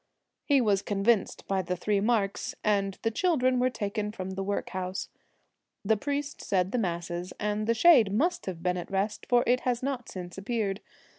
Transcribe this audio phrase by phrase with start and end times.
[0.45, 5.09] He was convinced by the three marks, and the children were taken from the workhouse.
[5.85, 9.59] The priest said the masses, and the shade must have been at rest, for it
[9.59, 10.81] has not since appeared.